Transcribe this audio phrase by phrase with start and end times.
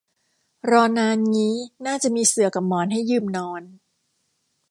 [0.69, 1.53] รอนานงี้
[1.85, 3.61] น่าจะมีเสื่อกับหมอนให้ยืมนอน